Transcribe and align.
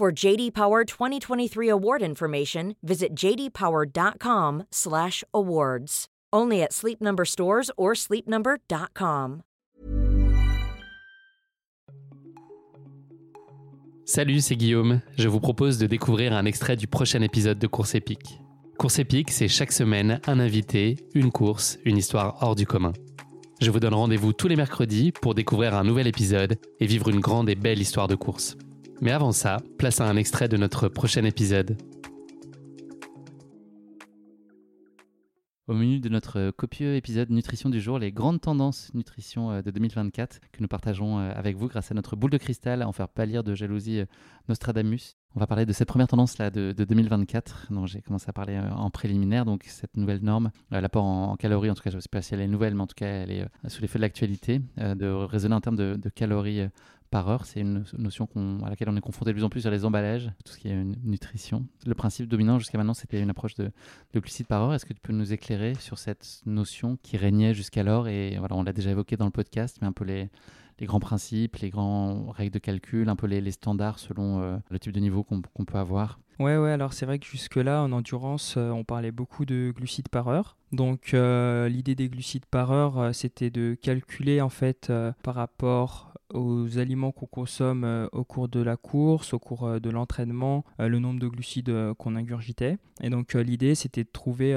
For 0.00 0.10
JD 0.10 0.52
Power 0.52 0.84
2023 0.86 1.68
award 1.68 2.02
information, 2.02 2.74
visit 2.82 3.14
jdpower.com/awards. 3.14 6.06
Only 6.32 6.62
at 6.62 6.72
Sleep 6.72 7.02
Number 7.02 7.26
stores 7.26 7.70
or 7.76 7.94
sleepnumber.com. 7.94 9.42
Salut, 14.06 14.40
c'est 14.40 14.56
Guillaume. 14.56 15.02
Je 15.18 15.28
vous 15.28 15.38
propose 15.38 15.76
de 15.76 15.86
découvrir 15.86 16.32
un 16.32 16.46
extrait 16.46 16.76
du 16.76 16.86
prochain 16.86 17.20
épisode 17.20 17.58
de 17.58 17.66
Course 17.66 17.94
épique. 17.94 18.40
Course 18.78 19.00
épique, 19.00 19.30
c'est 19.30 19.48
chaque 19.48 19.72
semaine 19.72 20.22
un 20.26 20.40
invité, 20.40 20.96
une 21.14 21.30
course, 21.30 21.78
une 21.84 21.98
histoire 21.98 22.38
hors 22.40 22.54
du 22.54 22.64
commun. 22.64 22.94
Je 23.60 23.70
vous 23.70 23.80
donne 23.80 23.92
rendez-vous 23.92 24.32
tous 24.32 24.48
les 24.48 24.56
mercredis 24.56 25.12
pour 25.12 25.34
découvrir 25.34 25.74
un 25.74 25.84
nouvel 25.84 26.06
épisode 26.06 26.56
et 26.78 26.86
vivre 26.86 27.10
une 27.10 27.20
grande 27.20 27.50
et 27.50 27.54
belle 27.54 27.82
histoire 27.82 28.08
de 28.08 28.14
course. 28.14 28.56
Mais 29.02 29.12
avant 29.12 29.32
ça, 29.32 29.62
place 29.78 30.02
à 30.02 30.04
un 30.04 30.16
extrait 30.16 30.48
de 30.48 30.58
notre 30.58 30.88
prochain 30.88 31.24
épisode. 31.24 31.78
Au 35.68 35.72
menu 35.72 36.00
de 36.00 36.10
notre 36.10 36.50
copieux 36.50 36.96
épisode 36.96 37.30
nutrition 37.30 37.70
du 37.70 37.80
jour, 37.80 37.98
les 37.98 38.12
grandes 38.12 38.42
tendances 38.42 38.92
nutrition 38.92 39.52
euh, 39.52 39.62
de 39.62 39.70
2024 39.70 40.40
que 40.52 40.60
nous 40.60 40.68
partageons 40.68 41.18
euh, 41.18 41.32
avec 41.34 41.56
vous 41.56 41.68
grâce 41.68 41.90
à 41.90 41.94
notre 41.94 42.14
boule 42.14 42.30
de 42.30 42.36
cristal 42.36 42.82
à 42.82 42.88
en 42.88 42.92
faire 42.92 43.08
pâlir 43.08 43.42
de 43.42 43.54
jalousie 43.54 44.00
euh, 44.00 44.06
Nostradamus. 44.48 45.16
On 45.34 45.40
va 45.40 45.46
parler 45.46 45.64
de 45.64 45.72
cette 45.72 45.88
première 45.88 46.08
tendance 46.08 46.36
là 46.36 46.50
de, 46.50 46.72
2024 46.72 47.68
dont 47.70 47.86
j'ai 47.86 48.02
commencé 48.02 48.26
à 48.28 48.32
parler 48.32 48.58
en 48.58 48.90
préliminaire, 48.90 49.44
donc 49.44 49.62
cette 49.64 49.96
nouvelle 49.96 50.22
norme, 50.22 50.50
l'apport 50.72 51.04
en, 51.04 51.36
calories, 51.36 51.70
en 51.70 51.74
tout 51.74 51.84
cas 51.84 51.90
je 51.90 51.96
ne 51.96 52.00
sais 52.00 52.08
pas 52.10 52.20
si 52.20 52.34
elle 52.34 52.40
est 52.40 52.48
nouvelle, 52.48 52.74
mais 52.74 52.82
en 52.82 52.88
tout 52.88 52.96
cas 52.96 53.06
elle 53.06 53.30
est 53.30 53.46
sous 53.68 53.80
l'effet 53.80 54.00
de 54.00 54.02
l'actualité, 54.02 54.60
de 54.76 55.06
raisonner 55.06 55.54
en 55.54 55.60
termes 55.60 55.76
de 55.76 56.08
calories 56.08 56.68
par 57.10 57.28
heure. 57.28 57.44
C'est 57.44 57.60
une 57.60 57.84
notion 57.98 58.28
à 58.64 58.70
laquelle 58.70 58.88
on 58.88 58.96
est 58.96 59.00
confronté 59.00 59.30
de 59.30 59.34
plus 59.34 59.44
en 59.44 59.50
plus 59.50 59.62
sur 59.62 59.70
les 59.70 59.84
emballages, 59.84 60.30
tout 60.44 60.52
ce 60.52 60.58
qui 60.58 60.68
est 60.68 60.84
nutrition. 61.04 61.66
Le 61.86 61.94
principe 61.94 62.28
dominant 62.28 62.58
jusqu'à 62.58 62.78
maintenant, 62.78 62.94
c'était 62.94 63.20
une 63.20 63.30
approche 63.30 63.54
de, 63.54 63.70
glucides 64.14 64.46
par 64.46 64.62
heure. 64.62 64.74
Est-ce 64.74 64.86
que 64.86 64.92
tu 64.92 65.00
peux 65.00 65.12
nous 65.12 65.32
éclairer 65.32 65.74
sur 65.74 65.98
cette 65.98 66.42
notion 66.46 66.96
qui 67.02 67.16
régnait 67.16 67.54
jusqu'alors 67.54 68.08
Et 68.08 68.36
voilà, 68.38 68.56
on 68.56 68.62
l'a 68.62 68.72
déjà 68.72 68.90
évoqué 68.90 69.16
dans 69.16 69.26
le 69.26 69.30
podcast, 69.30 69.78
mais 69.80 69.88
un 69.88 69.92
peu 69.92 70.04
les, 70.04 70.30
grands 70.82 71.00
principes, 71.00 71.56
les 71.56 71.70
grandes 71.70 72.30
règles 72.30 72.54
de 72.54 72.58
calcul, 72.58 73.08
un 73.08 73.16
peu 73.16 73.26
les, 73.26 73.50
standards 73.50 73.98
selon 73.98 74.40
euh, 74.40 74.56
le 74.70 74.78
type 74.78 74.92
de 74.92 75.00
niveau 75.00 75.24
qu'on 75.24 75.40
peut 75.40 75.78
avoir? 75.78 76.20
Ouais, 76.40 76.56
ouais, 76.56 76.70
alors 76.70 76.94
c'est 76.94 77.04
vrai 77.04 77.18
que 77.18 77.26
jusque-là, 77.26 77.82
en 77.82 77.92
endurance, 77.92 78.54
euh, 78.56 78.70
on 78.70 78.82
parlait 78.82 79.10
beaucoup 79.10 79.44
de 79.44 79.74
glucides 79.76 80.08
par 80.08 80.28
heure. 80.28 80.56
Donc 80.72 81.12
euh, 81.12 81.68
l'idée 81.68 81.94
des 81.94 82.08
glucides 82.08 82.46
par 82.46 82.72
heure, 82.72 83.14
c'était 83.14 83.50
de 83.50 83.74
calculer 83.74 84.40
en 84.40 84.48
fait 84.48 84.90
par 85.22 85.34
rapport 85.34 86.10
aux 86.34 86.78
aliments 86.78 87.12
qu'on 87.12 87.26
consomme 87.26 87.84
euh, 87.84 88.06
au 88.12 88.24
cours 88.24 88.48
de 88.48 88.60
la 88.60 88.76
course, 88.76 89.32
au 89.32 89.38
cours 89.38 89.66
euh, 89.66 89.80
de 89.80 89.90
l'entraînement, 89.90 90.64
euh, 90.80 90.88
le 90.88 90.98
nombre 90.98 91.20
de 91.20 91.28
glucides 91.28 91.72
qu'on 91.98 92.16
ingurgitait. 92.16 92.78
Et 93.02 93.10
donc 93.10 93.34
l'idée 93.34 93.74
c'était 93.74 94.04
de 94.04 94.10
trouver 94.12 94.52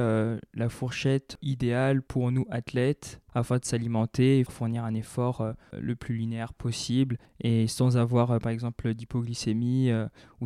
la 0.54 0.70
fourchette 0.70 1.38
idéale 1.42 2.02
pour 2.02 2.32
nous 2.32 2.46
athlètes 2.50 3.22
afin 3.34 3.58
de 3.58 3.66
s'alimenter 3.66 4.40
et 4.40 4.44
fournir 4.44 4.84
un 4.84 4.94
effort 4.94 5.54
le 5.72 5.96
plus 5.96 6.16
linéaire 6.16 6.54
possible 6.54 7.18
et 7.40 7.68
sans 7.68 7.96
avoir 7.96 8.40
par 8.40 8.52
exemple 8.52 8.94
d'hypoglycémie 8.94 9.92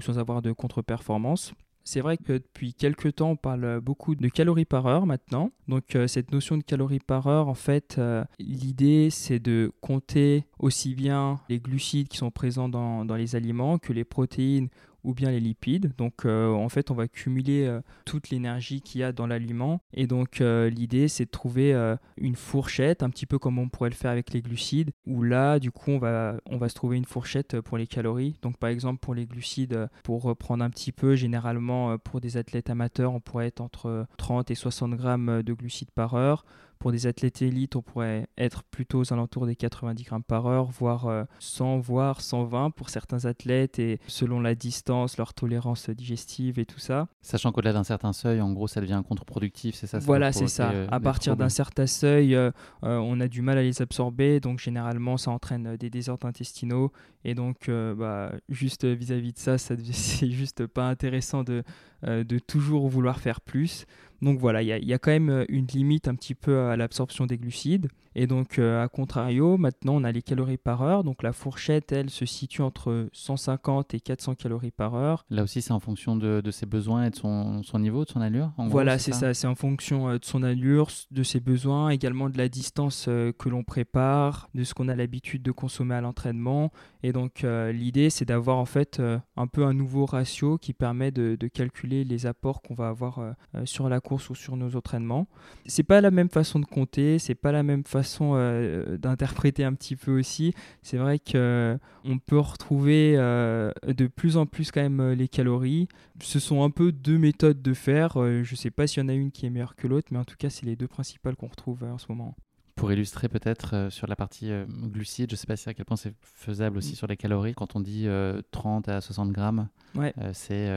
sans 0.01 0.19
avoir 0.19 0.41
de 0.41 0.51
contre-performance. 0.51 1.53
C'est 1.83 2.01
vrai 2.01 2.17
que 2.17 2.33
depuis 2.33 2.73
quelques 2.73 3.15
temps, 3.15 3.29
on 3.31 3.35
parle 3.37 3.79
beaucoup 3.79 4.15
de 4.15 4.27
calories 4.27 4.65
par 4.65 4.87
heure 4.87 5.05
maintenant. 5.05 5.51
Donc 5.69 5.95
euh, 5.95 6.05
cette 6.05 6.33
notion 6.33 6.57
de 6.57 6.63
calories 6.63 6.99
par 6.99 7.27
heure, 7.27 7.47
en 7.47 7.53
fait, 7.53 7.95
euh, 7.97 8.25
l'idée 8.39 9.07
c'est 9.09 9.39
de 9.39 9.71
compter 9.79 10.43
aussi 10.59 10.95
bien 10.95 11.39
les 11.47 11.59
glucides 11.59 12.09
qui 12.09 12.17
sont 12.17 12.29
présents 12.29 12.67
dans 12.67 13.15
les 13.15 13.37
aliments 13.37 13.77
que 13.77 13.93
les 13.93 14.03
protéines 14.03 14.67
ou 15.03 15.13
bien 15.13 15.31
les 15.31 15.39
lipides. 15.39 15.93
Donc 15.97 16.25
euh, 16.25 16.51
en 16.51 16.69
fait, 16.69 16.91
on 16.91 16.93
va 16.93 17.07
cumuler 17.07 17.65
euh, 17.65 17.81
toute 18.05 18.29
l'énergie 18.29 18.81
qu'il 18.81 19.01
y 19.01 19.03
a 19.03 19.11
dans 19.11 19.27
l'aliment. 19.27 19.81
Et 19.93 20.07
donc 20.07 20.41
euh, 20.41 20.69
l'idée, 20.69 21.07
c'est 21.07 21.25
de 21.25 21.29
trouver 21.29 21.73
une 22.17 22.35
fourchette, 22.35 23.03
un 23.03 23.09
petit 23.09 23.25
peu 23.25 23.39
comme 23.39 23.59
on 23.59 23.69
pourrait 23.69 23.89
le 23.89 23.95
faire 23.95 24.11
avec 24.11 24.31
les 24.31 24.41
glucides, 24.41 24.91
où 25.05 25.23
là, 25.23 25.59
du 25.59 25.71
coup, 25.71 25.91
on 25.91 25.99
va, 25.99 26.35
on 26.45 26.57
va 26.57 26.69
se 26.69 26.75
trouver 26.75 26.97
une 26.97 27.05
fourchette 27.05 27.61
pour 27.61 27.77
les 27.77 27.87
calories. 27.87 28.37
Donc 28.41 28.57
par 28.57 28.69
exemple, 28.69 28.99
pour 28.99 29.13
les 29.13 29.25
glucides, 29.25 29.89
pour 30.03 30.23
reprendre 30.23 30.63
un 30.63 30.69
petit 30.69 30.91
peu, 30.91 31.15
généralement 31.15 31.97
pour 31.97 32.21
des 32.21 32.37
athlètes 32.37 32.69
amateurs, 32.69 33.13
on 33.13 33.19
pourrait 33.19 33.47
être 33.47 33.61
entre 33.61 34.05
30 34.17 34.51
et 34.51 34.55
60 34.55 34.95
grammes 34.95 35.41
de 35.43 35.53
glucides 35.53 35.91
par 35.91 36.15
heure. 36.15 36.45
Pour 36.79 36.91
des 36.91 37.07
athlètes 37.07 37.41
élites, 37.41 37.75
on 37.75 37.81
pourrait 37.81 38.27
être 38.37 38.63
plutôt 38.63 38.99
aux 38.99 39.13
alentours 39.13 39.45
des 39.45 39.55
90 39.55 40.03
grammes 40.03 40.23
par 40.23 40.45
heure, 40.47 40.65
voire 40.65 41.25
100, 41.39 41.77
euh, 41.77 41.79
voire 41.79 42.21
120 42.21 42.71
pour 42.71 42.89
certains 42.89 43.25
athlètes, 43.25 43.79
et 43.79 43.99
selon 44.07 44.39
la 44.39 44.55
distance, 44.55 45.17
leur 45.17 45.33
tolérance 45.33 45.89
digestive 45.89 46.59
et 46.59 46.65
tout 46.65 46.79
ça. 46.79 47.07
Sachant 47.21 47.51
qu'au-delà 47.51 47.73
d'un 47.73 47.83
certain 47.83 48.13
seuil, 48.13 48.41
en 48.41 48.51
gros, 48.53 48.67
ça 48.67 48.81
devient 48.81 49.01
contre-productif, 49.07 49.75
c'est 49.75 49.87
ça, 49.87 49.99
Voilà, 49.99 50.31
c'est 50.31 50.47
ça. 50.47 50.71
Euh, 50.71 50.87
à 50.91 50.99
partir 50.99 51.35
d'un 51.35 51.49
certain 51.49 51.87
seuil, 51.87 52.35
euh, 52.35 52.51
on 52.81 53.19
a 53.19 53.27
du 53.27 53.41
mal 53.41 53.57
à 53.57 53.63
les 53.63 53.81
absorber, 53.81 54.39
donc 54.39 54.59
généralement, 54.59 55.17
ça 55.17 55.31
entraîne 55.31 55.77
des 55.77 55.89
désordres 55.89 56.27
intestinaux, 56.27 56.91
et 57.23 57.35
donc, 57.35 57.69
bah, 57.69 58.31
juste 58.49 58.85
vis-à-vis 58.85 59.33
de 59.33 59.39
ça, 59.39 59.57
ça 59.57 59.75
c'est 59.91 60.31
juste 60.31 60.67
pas 60.67 60.87
intéressant 60.87 61.43
de, 61.43 61.63
de 62.03 62.39
toujours 62.39 62.87
vouloir 62.87 63.19
faire 63.19 63.41
plus. 63.41 63.85
Donc 64.21 64.39
voilà, 64.39 64.61
il 64.61 64.87
y, 64.87 64.93
a 64.93 64.97
quand 64.97 65.11
même 65.11 65.29
euh, 65.29 65.45
une 65.47 65.67
limite 65.67 66.07
un 66.07 66.15
petit 66.15 66.33
peu 66.33 66.59
à 66.59 66.75
l'absorption 66.75 67.25
des 67.25 67.37
glucides. 67.37 67.87
Et 68.19 68.25
donc, 68.25 68.57
euh, 68.57 68.83
à 68.83 68.87
contrario, 68.87 69.57
maintenant, 69.57 69.93
on 69.93 70.03
a 70.03 70.11
les 70.11 70.23
calories 70.23 70.57
par 70.57 70.81
heure. 70.81 71.03
Donc, 71.03 71.21
la 71.21 71.33
fourchette, 71.33 71.91
elle, 71.91 72.09
se 72.09 72.25
situe 72.25 72.63
entre 72.63 73.09
150 73.13 73.93
et 73.93 73.99
400 73.99 74.33
calories 74.33 74.71
par 74.71 74.95
heure. 74.95 75.23
Là 75.29 75.43
aussi, 75.43 75.61
c'est 75.61 75.71
en 75.71 75.79
fonction 75.79 76.15
de, 76.15 76.41
ses 76.49 76.65
besoins 76.65 77.05
et 77.05 77.09
de 77.11 77.15
son, 77.15 77.61
niveau, 77.75 78.05
de 78.05 78.09
son 78.09 78.19
allure 78.19 78.53
Voilà, 78.57 78.97
c'est 78.97 79.11
ça. 79.11 79.35
C'est 79.35 79.45
en 79.45 79.53
fonction 79.53 80.09
euh, 80.09 80.17
de 80.17 80.25
son 80.25 80.41
allure, 80.41 80.89
de 81.11 81.21
ses 81.21 81.39
besoins, 81.39 81.89
également 81.89 82.27
de 82.27 82.39
la 82.39 82.49
distance 82.49 83.05
que 83.05 83.49
l'on 83.49 83.63
prépare, 83.63 84.49
de 84.55 84.63
ce 84.63 84.73
qu'on 84.73 84.87
a 84.87 84.95
l'habitude 84.95 85.43
de 85.43 85.51
consommer 85.51 85.93
à 85.93 86.01
l'entraînement. 86.01 86.71
Et 87.03 87.11
donc, 87.11 87.45
l'idée, 87.71 88.09
c'est 88.09 88.25
d'avoir 88.25 88.57
en 88.57 88.65
fait 88.65 88.99
un 89.35 89.47
peu 89.47 89.63
un 89.63 89.73
nouveau 89.73 90.07
ratio 90.07 90.57
qui 90.57 90.73
permet 90.73 91.11
de, 91.11 91.37
de 91.39 91.47
calculer 91.47 92.03
les 92.03 92.25
apports 92.25 92.63
qu'on 92.63 92.73
va 92.73 92.87
avoir 92.87 93.19
sur 93.65 93.89
la 93.89 93.99
course 93.99 94.31
ou 94.31 94.35
sur 94.35 94.57
nos 94.57 94.75
entraînements. 94.75 95.27
C'est 95.67 95.83
pas 95.83 96.01
la 96.01 96.09
même 96.09 96.29
façon 96.29 96.59
de 96.59 96.65
compter, 96.65 97.19
c'est 97.19 97.35
pas 97.35 97.51
la 97.51 97.61
même 97.61 97.83
façon 97.83 98.06
euh, 98.21 98.97
d'interpréter 98.97 99.63
un 99.63 99.73
petit 99.73 99.95
peu 99.95 100.17
aussi. 100.17 100.53
C'est 100.81 100.97
vrai 100.97 101.19
que 101.19 101.31
euh, 101.35 101.77
on 102.03 102.17
peut 102.17 102.39
retrouver 102.39 103.13
euh, 103.17 103.71
de 103.85 104.07
plus 104.07 104.37
en 104.37 104.45
plus 104.45 104.71
quand 104.71 104.81
même 104.81 105.11
les 105.11 105.27
calories. 105.27 105.87
Ce 106.21 106.39
sont 106.39 106.63
un 106.63 106.69
peu 106.69 106.91
deux 106.91 107.17
méthodes 107.17 107.61
de 107.61 107.73
faire. 107.73 108.17
je 108.43 108.55
sais 108.55 108.71
pas 108.71 108.87
s'il 108.87 109.03
y 109.03 109.05
en 109.05 109.09
a 109.09 109.13
une 109.13 109.31
qui 109.31 109.45
est 109.45 109.49
meilleure 109.49 109.75
que 109.75 109.87
l'autre, 109.87 110.07
mais 110.11 110.19
en 110.19 110.25
tout 110.25 110.37
cas, 110.37 110.49
c'est 110.49 110.65
les 110.65 110.75
deux 110.75 110.87
principales 110.87 111.35
qu'on 111.35 111.47
retrouve 111.47 111.83
en 111.83 111.97
ce 111.97 112.05
moment. 112.09 112.35
Pour 112.77 112.91
illustrer 112.91 113.27
peut-être 113.27 113.73
euh, 113.73 113.89
sur 113.89 114.05
la 114.05 114.15
partie 114.15 114.51
euh, 114.51 114.63
glucides, 114.67 115.31
je 115.31 115.33
ne 115.33 115.37
sais 115.37 115.47
pas 115.47 115.55
si 115.55 115.67
à 115.67 115.73
quel 115.73 115.83
point 115.83 115.97
c'est 115.97 116.13
faisable 116.21 116.77
aussi 116.77 116.91
mm. 116.91 116.95
sur 116.95 117.07
les 117.07 117.17
calories. 117.17 117.55
Quand 117.55 117.75
on 117.75 117.79
dit 117.79 118.07
30 118.51 118.87
euh, 118.87 118.97
à 118.97 119.01
60 119.01 119.31
grammes, 119.31 119.67
ouais. 119.95 120.13
c'est 120.33 120.69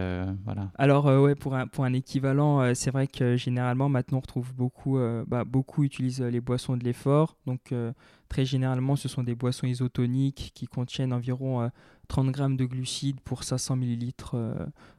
voilà. 0.45 0.71
Alors 0.79 1.05
ouais, 1.05 1.35
pour 1.35 1.55
un, 1.55 1.67
pour 1.67 1.85
un 1.85 1.93
équivalent, 1.93 2.75
c'est 2.75 2.91
vrai 2.91 3.07
que 3.07 3.37
généralement 3.37 3.91
maintenant 3.91 4.19
on 4.19 4.21
retrouve 4.23 4.55
beaucoup, 4.55 4.99
bah, 5.27 5.45
beaucoup 5.45 5.85
utilisent 5.85 6.23
les 6.23 6.41
boissons 6.41 6.79
de 6.79 6.85
l'effort. 6.85 7.37
Donc 7.47 7.75
très 8.31 8.47
généralement 8.47 8.97
ce 8.97 9.07
sont 9.07 9.23
des 9.23 9.35
boissons 9.35 9.67
isotoniques 9.67 10.53
qui 10.55 10.67
contiennent 10.67 11.13
environ 11.13 11.71
30 12.11 12.31
grammes 12.33 12.57
de 12.57 12.67
glucides 12.67 13.21
pour 13.21 13.45
500 13.45 13.77
millilitres 13.77 14.37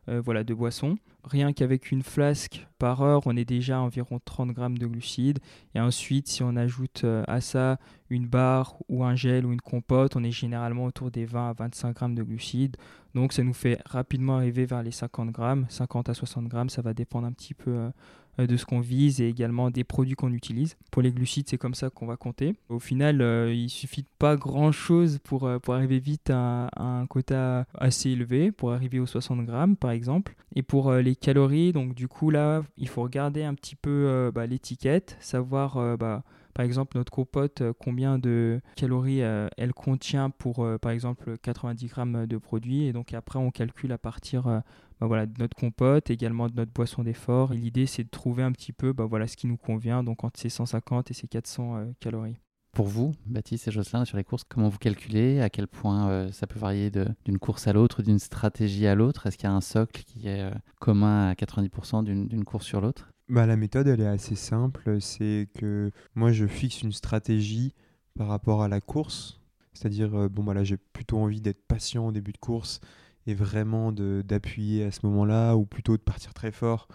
voilà, 0.07 0.43
de 0.43 0.53
boisson. 0.53 0.97
Rien 1.23 1.53
qu'avec 1.53 1.91
une 1.91 2.01
flasque 2.01 2.67
par 2.79 3.01
heure, 3.01 3.21
on 3.27 3.37
est 3.37 3.45
déjà 3.45 3.77
à 3.77 3.81
environ 3.81 4.19
30 4.25 4.51
grammes 4.53 4.77
de 4.77 4.87
glucides. 4.87 5.37
Et 5.75 5.79
ensuite, 5.79 6.27
si 6.27 6.41
on 6.41 6.55
ajoute 6.55 7.03
euh, 7.03 7.23
à 7.27 7.41
ça 7.41 7.77
une 8.09 8.25
barre 8.25 8.77
ou 8.89 9.03
un 9.03 9.13
gel 9.13 9.45
ou 9.45 9.53
une 9.53 9.61
compote, 9.61 10.15
on 10.15 10.23
est 10.23 10.31
généralement 10.31 10.85
autour 10.85 11.11
des 11.11 11.25
20 11.25 11.49
à 11.51 11.53
25 11.53 11.95
grammes 11.95 12.15
de 12.15 12.23
glucides. 12.23 12.75
Donc 13.13 13.33
ça 13.33 13.43
nous 13.43 13.53
fait 13.53 13.79
rapidement 13.85 14.37
arriver 14.37 14.65
vers 14.65 14.81
les 14.81 14.91
50 14.91 15.29
grammes, 15.29 15.67
50 15.69 16.09
à 16.09 16.13
60 16.15 16.47
grammes, 16.47 16.69
ça 16.69 16.81
va 16.81 16.95
dépendre 16.95 17.27
un 17.27 17.33
petit 17.33 17.53
peu 17.53 17.71
euh, 17.71 17.89
euh, 17.89 17.91
de 18.37 18.57
ce 18.57 18.65
qu'on 18.65 18.79
vise 18.79 19.21
et 19.21 19.27
également 19.27 19.69
des 19.69 19.83
produits 19.83 20.15
qu'on 20.15 20.31
utilise. 20.33 20.75
Pour 20.91 21.01
les 21.01 21.11
glucides, 21.11 21.47
c'est 21.49 21.57
comme 21.57 21.73
ça 21.73 21.89
qu'on 21.89 22.05
va 22.05 22.17
compter. 22.17 22.55
Au 22.69 22.79
final, 22.79 23.21
euh, 23.21 23.53
il 23.53 23.69
suffit 23.69 24.05
pas 24.19 24.35
grand-chose 24.35 25.19
pour, 25.23 25.45
euh, 25.45 25.59
pour 25.59 25.73
arriver 25.73 25.99
vite 25.99 26.29
à, 26.29 26.69
un 26.77 27.05
quota 27.07 27.65
assez 27.75 28.09
élevé, 28.09 28.51
pour 28.51 28.71
arriver 28.71 28.99
aux 28.99 29.05
60 29.05 29.45
grammes 29.45 29.75
par 29.75 29.91
exemple. 29.91 30.35
Et 30.55 30.63
pour 30.63 30.91
les 30.93 31.15
calories, 31.15 31.71
donc 31.71 31.93
du 31.93 32.07
coup 32.07 32.29
là, 32.29 32.63
il 32.77 32.87
faut 32.87 33.03
regarder 33.03 33.43
un 33.43 33.53
petit 33.53 33.75
peu 33.75 34.31
bah, 34.33 34.45
l'étiquette, 34.45 35.17
savoir... 35.19 35.97
Bah, 35.97 36.23
par 36.53 36.65
exemple, 36.65 36.97
notre 36.97 37.11
compote, 37.11 37.63
combien 37.79 38.19
de 38.19 38.61
calories 38.75 39.19
elle 39.19 39.73
contient 39.73 40.29
pour, 40.29 40.67
par 40.81 40.91
exemple, 40.91 41.37
90 41.37 41.87
grammes 41.87 42.25
de 42.25 42.37
produit. 42.37 42.83
Et 42.83 42.93
donc 42.93 43.13
après, 43.13 43.39
on 43.39 43.51
calcule 43.51 43.91
à 43.91 43.97
partir 43.97 44.61
bah 45.01 45.07
voilà, 45.07 45.25
de 45.25 45.33
notre 45.39 45.57
compote, 45.57 46.11
également 46.11 46.47
de 46.47 46.53
notre 46.53 46.71
boisson 46.71 47.01
d'effort. 47.03 47.53
L'idée, 47.53 47.87
c'est 47.87 48.03
de 48.03 48.09
trouver 48.09 48.43
un 48.43 48.51
petit 48.51 48.71
peu 48.71 48.93
bah 48.93 49.05
voilà, 49.05 49.27
ce 49.27 49.35
qui 49.35 49.47
nous 49.47 49.57
convient, 49.57 50.03
donc 50.03 50.23
entre 50.23 50.39
ces 50.39 50.49
150 50.49 51.09
et 51.09 51.15
ces 51.15 51.27
400 51.27 51.75
euh, 51.75 51.85
calories. 51.99 52.37
Pour 52.71 52.85
vous, 52.85 53.11
Baptiste 53.25 53.67
et 53.67 53.71
Jocelyn, 53.71 54.05
sur 54.05 54.15
les 54.15 54.23
courses, 54.23 54.43
comment 54.47 54.69
vous 54.69 54.77
calculez? 54.77 55.41
À 55.41 55.49
quel 55.49 55.67
point 55.67 56.07
euh, 56.07 56.31
ça 56.31 56.45
peut 56.45 56.59
varier 56.59 56.91
d'une 57.25 57.39
course 57.39 57.67
à 57.67 57.73
l'autre, 57.73 58.03
d'une 58.03 58.19
stratégie 58.19 58.85
à 58.85 58.93
l'autre? 58.93 59.25
Est-ce 59.25 59.37
qu'il 59.37 59.49
y 59.49 59.51
a 59.51 59.55
un 59.55 59.59
socle 59.59 60.03
qui 60.03 60.27
est 60.27 60.41
euh, 60.41 60.51
commun 60.79 61.29
à 61.29 61.33
90% 61.33 62.03
d'une 62.03 62.45
course 62.45 62.67
sur 62.67 62.79
l'autre? 62.79 63.10
Bah, 63.31 63.47
La 63.47 63.57
méthode, 63.57 63.87
elle 63.87 64.01
est 64.01 64.07
assez 64.07 64.35
simple. 64.35 65.01
C'est 65.01 65.49
que 65.55 65.91
moi, 66.13 66.31
je 66.31 66.45
fixe 66.45 66.83
une 66.83 66.91
stratégie 66.91 67.73
par 68.15 68.27
rapport 68.27 68.61
à 68.61 68.67
la 68.67 68.81
course. 68.81 69.39
C'est-à-dire, 69.73 70.29
bon, 70.29 70.43
bah, 70.43 70.53
là, 70.53 70.63
j'ai 70.63 70.77
plutôt 70.77 71.17
envie 71.17 71.41
d'être 71.41 71.65
patient 71.67 72.07
au 72.07 72.11
début 72.11 72.33
de 72.33 72.37
course 72.37 72.79
et 73.27 73.33
vraiment 73.33 73.91
d'appuyer 73.91 74.85
à 74.85 74.91
ce 74.91 75.05
moment-là, 75.05 75.55
ou 75.55 75.65
plutôt 75.65 75.97
de 75.97 76.01
partir 76.01 76.33
très 76.33 76.51
fort 76.51 76.87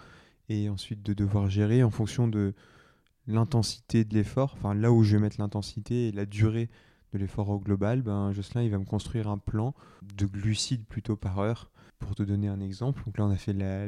et 0.48 0.68
ensuite 0.68 1.02
de 1.02 1.12
devoir 1.12 1.48
gérer 1.48 1.82
en 1.82 1.90
fonction 1.90 2.28
de 2.28 2.54
l'intensité 3.26 4.04
de 4.04 4.14
l'effort, 4.14 4.54
enfin 4.56 4.74
là 4.74 4.92
où 4.92 5.02
je 5.02 5.16
vais 5.16 5.22
mettre 5.22 5.40
l'intensité 5.40 6.08
et 6.08 6.12
la 6.12 6.26
durée 6.26 6.70
de 7.12 7.18
l'effort 7.18 7.48
au 7.48 7.58
global, 7.58 8.02
ben 8.02 8.32
Jocelyn 8.32 8.62
il 8.62 8.70
va 8.70 8.78
me 8.78 8.84
construire 8.84 9.28
un 9.28 9.38
plan 9.38 9.74
de 10.02 10.26
glucides 10.26 10.84
plutôt 10.84 11.16
par 11.16 11.38
heure. 11.38 11.70
Pour 11.98 12.14
te 12.14 12.22
donner 12.22 12.48
un 12.48 12.60
exemple, 12.60 13.02
donc 13.06 13.16
là 13.16 13.24
on 13.24 13.30
a 13.30 13.36
fait 13.36 13.54
la, 13.54 13.86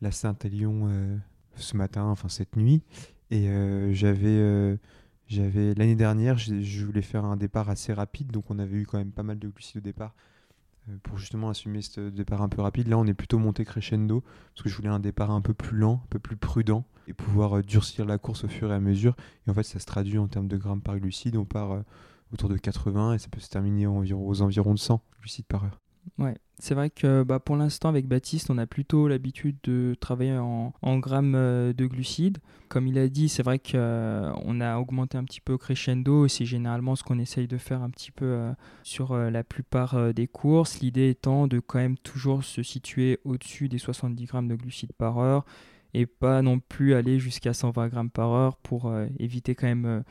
la, 0.00 0.12
Saint-Élion 0.12 0.86
euh, 0.86 1.16
ce 1.56 1.76
matin, 1.76 2.04
enfin 2.04 2.28
cette 2.28 2.56
nuit, 2.56 2.82
et 3.30 3.48
euh, 3.48 3.92
j'avais 3.92 4.28
euh, 4.28 4.76
j'avais 5.26 5.74
l'année 5.74 5.96
dernière 5.96 6.38
je 6.38 6.84
voulais 6.84 7.02
faire 7.02 7.24
un 7.24 7.36
départ 7.36 7.68
assez 7.68 7.92
rapide, 7.92 8.30
donc 8.30 8.50
on 8.50 8.58
avait 8.58 8.76
eu 8.76 8.86
quand 8.86 8.98
même 8.98 9.12
pas 9.12 9.22
mal 9.22 9.38
de 9.38 9.48
glucides 9.48 9.78
au 9.78 9.80
départ 9.80 10.14
euh, 10.88 10.96
pour 11.02 11.18
justement 11.18 11.48
assumer 11.48 11.82
ce 11.82 12.10
départ 12.10 12.42
un 12.42 12.48
peu 12.48 12.62
rapide. 12.62 12.88
Là, 12.88 12.98
on 12.98 13.06
est 13.06 13.14
plutôt 13.14 13.38
monté 13.38 13.64
crescendo 13.64 14.22
parce 14.54 14.62
que 14.62 14.68
je 14.68 14.76
voulais 14.76 14.88
un 14.88 15.00
départ 15.00 15.30
un 15.30 15.40
peu 15.40 15.54
plus 15.54 15.76
lent, 15.76 16.02
un 16.04 16.08
peu 16.10 16.18
plus 16.18 16.36
prudent 16.36 16.84
et 17.08 17.12
pouvoir 17.12 17.62
durcir 17.62 18.04
la 18.04 18.18
course 18.18 18.44
au 18.44 18.48
fur 18.48 18.70
et 18.70 18.74
à 18.74 18.80
mesure. 18.80 19.16
Et 19.46 19.50
en 19.50 19.54
fait, 19.54 19.64
ça 19.64 19.78
se 19.78 19.86
traduit 19.86 20.18
en 20.18 20.28
termes 20.28 20.48
de 20.48 20.56
grammes 20.56 20.82
par 20.82 20.98
glucide. 20.98 21.36
On 21.36 21.44
part 21.44 21.82
autour 22.32 22.48
de 22.48 22.56
80 22.56 23.14
et 23.14 23.18
ça 23.18 23.28
peut 23.28 23.40
se 23.40 23.48
terminer 23.48 23.86
aux 23.86 24.42
environs 24.42 24.74
de 24.74 24.78
100 24.78 25.00
glucides 25.20 25.46
par 25.46 25.64
heure. 25.64 25.80
Ouais, 26.18 26.36
c'est 26.58 26.74
vrai 26.74 26.88
que 26.88 27.22
bah, 27.22 27.38
pour 27.38 27.56
l'instant, 27.56 27.90
avec 27.90 28.06
Baptiste, 28.06 28.50
on 28.50 28.56
a 28.56 28.66
plutôt 28.66 29.08
l'habitude 29.08 29.56
de 29.64 29.94
travailler 30.00 30.38
en, 30.38 30.98
grammes 30.98 31.34
euh, 31.34 31.72
de 31.74 31.86
glucides. 31.86 32.38
Comme 32.68 32.86
il 32.86 32.98
a 32.98 33.08
dit, 33.08 33.28
c'est 33.28 33.42
vrai 33.42 33.58
qu'on 33.58 33.74
euh, 33.76 34.60
a 34.60 34.78
augmenté 34.78 35.18
un 35.18 35.24
petit 35.24 35.42
peu 35.42 35.58
crescendo. 35.58 36.28
C'est 36.28 36.46
généralement 36.46 36.96
ce 36.96 37.04
qu'on 37.04 37.18
essaye 37.18 37.46
de 37.46 37.58
faire 37.58 37.82
un 37.82 37.90
petit 37.90 38.10
peu 38.10 38.24
euh, 38.24 38.52
sur 38.82 39.16
la 39.16 39.44
plupart 39.44 40.14
des 40.14 40.26
courses. 40.26 40.80
L'idée 40.80 41.10
étant 41.10 41.46
de 41.46 41.60
quand 41.60 41.78
même 41.78 41.98
toujours 41.98 42.42
se 42.42 42.62
situer 42.62 43.20
au-dessus 43.24 43.68
des 43.68 43.78
70 43.78 44.24
grammes 44.24 44.48
de 44.48 44.54
glucides 44.54 44.92
par 44.94 45.18
heure 45.18 45.44
et 45.94 46.06
pas 46.06 46.42
non 46.42 46.58
plus 46.58 46.94
aller 46.94 47.18
jusqu'à 47.18 47.52
120 47.52 47.88
grammes 47.88 48.10
par 48.10 48.30
heure 48.32 48.56
pour 48.56 48.92
éviter 49.18 49.54
quand 49.54 49.66
même 49.66 50.02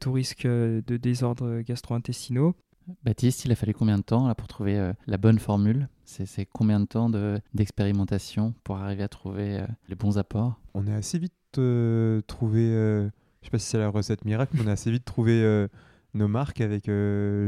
tout 0.00 0.12
risque 0.12 0.46
de 0.46 0.96
désordre 0.96 1.60
gastro-intestinaux. 1.60 2.54
Baptiste, 3.04 3.44
il 3.44 3.52
a 3.52 3.54
fallu 3.54 3.74
combien 3.74 3.98
de 3.98 4.02
temps 4.02 4.26
là, 4.26 4.34
pour 4.34 4.48
trouver 4.48 4.78
euh, 4.78 4.92
la 5.06 5.16
bonne 5.16 5.38
formule? 5.38 5.88
C'est 6.04 6.46
combien 6.46 6.80
de 6.80 6.86
temps 6.86 7.08
d'expérimentation 7.54 8.54
pour 8.64 8.76
arriver 8.78 9.04
à 9.04 9.08
trouver 9.08 9.60
euh, 9.60 9.66
les 9.88 9.94
bons 9.94 10.18
apports? 10.18 10.60
On 10.74 10.86
a 10.88 10.94
assez 10.94 11.18
vite 11.18 11.32
euh, 11.58 12.20
trouvé, 12.22 12.62
je 12.62 13.04
ne 13.04 13.10
sais 13.42 13.50
pas 13.50 13.58
si 13.58 13.66
c'est 13.66 13.78
la 13.78 13.88
recette 13.88 14.24
miracle, 14.24 14.56
mais 14.56 14.62
on 14.64 14.66
a 14.66 14.72
assez 14.72 14.90
vite 14.90 15.04
trouvé 15.04 15.68
nos 16.14 16.26
marques 16.26 16.60
avec 16.60 16.90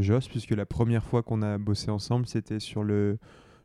Joss, 0.01 0.29
puisque 0.29 0.53
la 0.53 0.67
première 0.67 1.05
fois 1.05 1.23
qu'on 1.23 1.43
a 1.43 1.59
bossé 1.59 1.91
ensemble, 1.91 2.27
c'était 2.27 2.61
sur 2.61 2.85
le, 2.85 3.19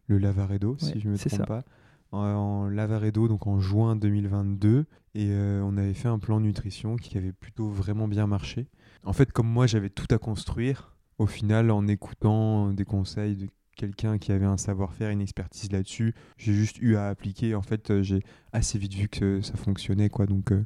le 0.08 0.18
Lavaredo, 0.18 0.78
si 0.80 1.00
je 1.00 1.08
ne 1.08 1.14
me 1.14 1.18
trompe 1.18 1.46
pas. 1.46 1.64
En, 2.12 2.20
en, 2.20 2.70
Lavaredo, 2.70 3.28
donc 3.28 3.46
en 3.46 3.60
juin 3.60 3.96
2022, 3.96 4.86
et 5.14 5.32
on 5.62 5.78
avait 5.78 5.94
fait 5.94 6.08
un 6.08 6.18
plan 6.18 6.40
nutrition 6.40 6.96
qui 6.96 7.20
avait 7.20 7.34
plutôt 7.34 7.70
vraiment 7.70 8.08
bien 8.08 8.26
marché. 8.26 8.68
En 9.04 9.14
fait, 9.14 9.32
comme 9.32 9.48
moi, 9.48 9.68
j'avais 9.68 9.90
tout 9.90 10.08
à 10.10 10.18
construire, 10.18 10.97
au 11.18 11.26
final, 11.26 11.72
en 11.72 11.88
écoutant 11.88 12.72
des 12.72 12.86
conseils 12.86 13.36
de 13.36 13.48
quelqu'un 13.76 14.18
qui 14.18 14.32
avait 14.32 14.46
un 14.46 14.58
savoir-faire, 14.58 15.10
une 15.10 15.22
expertise 15.22 15.72
là-dessus, 15.72 16.14
j'ai 16.38 16.54
juste 16.54 16.78
eu 16.80 16.96
à 16.96 17.08
appliquer. 17.08 17.56
En 17.56 17.62
fait, 17.62 17.92
euh, 17.92 18.02
j'ai 18.02 18.24
assez 18.52 18.78
vite 18.78 18.94
vu 18.94 19.08
que 19.08 19.42
ça 19.42 19.56
fonctionnait, 19.56 20.10
quoi. 20.10 20.26
Donc 20.26 20.52
euh, 20.52 20.66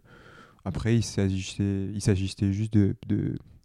après, 0.65 0.95
il 0.95 1.03
s'agissait, 1.03 1.89
il 1.93 2.01
s'agissait 2.01 2.51
juste 2.53 2.73
de, 2.73 2.95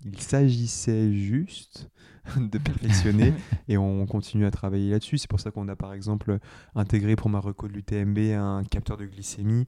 il 0.04 0.20
s'agissait 0.20 1.12
juste 1.12 1.88
de 2.36 2.58
perfectionner 2.58 3.32
et 3.68 3.78
on 3.78 4.04
continue 4.06 4.46
à 4.46 4.50
travailler 4.50 4.90
là-dessus. 4.90 5.18
C'est 5.18 5.30
pour 5.30 5.40
ça 5.40 5.50
qu'on 5.50 5.68
a 5.68 5.76
par 5.76 5.92
exemple 5.92 6.38
intégré 6.74 7.16
pour 7.16 7.30
ma 7.30 7.38
reco 7.38 7.68
de 7.68 7.72
l'UTMB 7.72 8.18
un 8.34 8.64
capteur 8.64 8.96
de 8.96 9.06
glycémie 9.06 9.66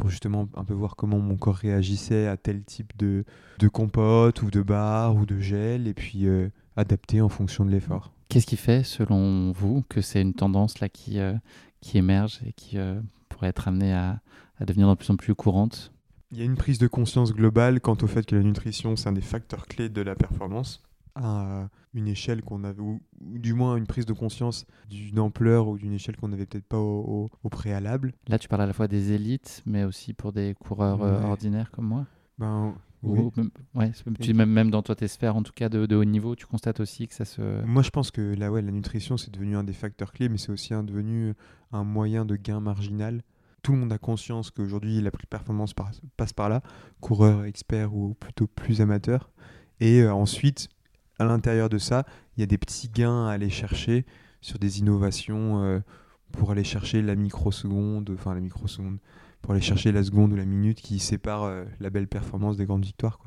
pour 0.00 0.08
justement 0.08 0.48
un 0.56 0.64
peu 0.64 0.72
voir 0.72 0.96
comment 0.96 1.18
mon 1.18 1.36
corps 1.36 1.56
réagissait 1.56 2.26
à 2.26 2.38
tel 2.38 2.64
type 2.64 2.96
de, 2.96 3.24
de 3.58 3.68
compote 3.68 4.40
ou 4.40 4.50
de 4.50 4.62
bar 4.62 5.14
ou 5.14 5.26
de 5.26 5.38
gel 5.38 5.86
et 5.86 5.92
puis 5.92 6.26
euh, 6.26 6.48
adapter 6.74 7.20
en 7.20 7.28
fonction 7.28 7.66
de 7.66 7.70
l'effort. 7.70 8.10
Qu'est-ce 8.30 8.46
qui 8.46 8.56
fait, 8.56 8.82
selon 8.82 9.52
vous, 9.52 9.84
que 9.90 10.00
c'est 10.00 10.22
une 10.22 10.32
tendance 10.32 10.80
là 10.80 10.88
qui, 10.88 11.18
euh, 11.18 11.34
qui 11.82 11.98
émerge 11.98 12.40
et 12.46 12.54
qui 12.54 12.78
euh, 12.78 12.98
pourrait 13.28 13.48
être 13.48 13.68
amenée 13.68 13.92
à, 13.92 14.20
à, 14.58 14.64
devenir 14.64 14.88
de 14.88 14.94
plus 14.94 15.10
en 15.10 15.16
plus 15.16 15.34
courante? 15.34 15.92
Il 16.32 16.38
y 16.38 16.42
a 16.42 16.46
une 16.46 16.56
prise 16.56 16.78
de 16.78 16.86
conscience 16.86 17.34
globale 17.34 17.80
quant 17.80 17.98
au 18.00 18.06
fait 18.06 18.24
que 18.24 18.34
la 18.34 18.42
nutrition, 18.42 18.96
c'est 18.96 19.10
un 19.10 19.12
des 19.12 19.20
facteurs 19.20 19.66
clés 19.66 19.90
de 19.90 20.00
la 20.00 20.14
performance 20.14 20.82
à 21.20 21.68
une 21.94 22.08
échelle 22.08 22.42
qu'on 22.42 22.64
avait, 22.64 22.80
ou, 22.80 23.00
du 23.20 23.52
moins 23.52 23.76
une 23.76 23.86
prise 23.86 24.06
de 24.06 24.12
conscience 24.12 24.66
d'une 24.88 25.18
ampleur 25.18 25.68
ou 25.68 25.78
d'une 25.78 25.92
échelle 25.92 26.16
qu'on 26.16 26.28
n'avait 26.28 26.46
peut-être 26.46 26.66
pas 26.66 26.78
au, 26.78 27.30
préalable. 27.50 28.12
Là, 28.28 28.38
tu 28.38 28.48
parles 28.48 28.62
à 28.62 28.66
la 28.66 28.72
fois 28.72 28.88
des 28.88 29.12
élites, 29.12 29.62
mais 29.66 29.84
aussi 29.84 30.14
pour 30.14 30.32
des 30.32 30.54
coureurs 30.54 31.02
euh, 31.02 31.22
ordinaires 31.22 31.70
comme 31.70 31.86
moi 31.86 32.06
ben, 32.38 32.74
oui. 33.02 33.30
ouais, 33.74 33.92
même, 34.34 34.50
même 34.50 34.70
dans 34.70 34.82
toi, 34.82 34.94
tes 34.94 35.08
sphères, 35.08 35.36
en 35.36 35.42
tout 35.42 35.52
cas 35.54 35.68
de, 35.68 35.94
haut 35.94 36.04
niveau, 36.04 36.34
tu 36.36 36.46
constates 36.46 36.80
aussi 36.80 37.08
que 37.08 37.14
ça 37.14 37.24
se. 37.24 37.64
Moi, 37.64 37.82
je 37.82 37.90
pense 37.90 38.10
que 38.10 38.34
là, 38.34 38.50
ouais, 38.50 38.62
la 38.62 38.72
nutrition, 38.72 39.16
c'est 39.16 39.30
devenu 39.30 39.56
un 39.56 39.64
des 39.64 39.72
facteurs 39.72 40.12
clés, 40.12 40.28
mais 40.28 40.38
c'est 40.38 40.52
aussi 40.52 40.74
un, 40.74 40.82
devenu 40.82 41.34
un 41.72 41.84
moyen 41.84 42.24
de 42.24 42.36
gain 42.36 42.60
marginal. 42.60 43.22
Tout 43.62 43.72
le 43.72 43.78
monde 43.78 43.92
a 43.92 43.98
conscience 43.98 44.50
qu'aujourd'hui, 44.50 45.00
la 45.02 45.10
performance 45.10 45.74
passe 46.16 46.32
par 46.32 46.48
là, 46.48 46.62
coureur, 47.00 47.44
expert 47.44 47.94
ou 47.94 48.14
plutôt 48.14 48.46
plus 48.46 48.80
amateur. 48.80 49.30
Et 49.80 50.02
euh, 50.02 50.12
ensuite, 50.12 50.68
à 51.20 51.24
l'intérieur 51.24 51.68
de 51.68 51.76
ça, 51.76 52.06
il 52.36 52.40
y 52.40 52.42
a 52.42 52.46
des 52.46 52.56
petits 52.56 52.88
gains 52.88 53.26
à 53.26 53.32
aller 53.32 53.50
chercher 53.50 54.06
sur 54.40 54.58
des 54.58 54.78
innovations 54.78 55.62
euh, 55.62 55.80
pour 56.32 56.50
aller 56.50 56.64
chercher 56.64 57.02
la 57.02 57.14
microseconde, 57.14 58.10
enfin 58.14 58.34
la 58.34 58.40
microseconde, 58.40 58.98
pour 59.42 59.52
aller 59.52 59.60
chercher 59.60 59.92
la 59.92 60.02
seconde 60.02 60.32
ou 60.32 60.36
la 60.36 60.46
minute 60.46 60.80
qui 60.80 60.98
sépare 60.98 61.44
euh, 61.44 61.64
la 61.78 61.90
belle 61.90 62.08
performance 62.08 62.56
des 62.56 62.64
grandes 62.64 62.86
victoires. 62.86 63.20